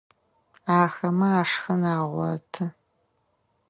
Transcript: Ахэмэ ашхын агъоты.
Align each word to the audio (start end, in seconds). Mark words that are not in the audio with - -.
Ахэмэ 0.79 1.27
ашхын 1.41 1.81
агъоты. 1.93 2.65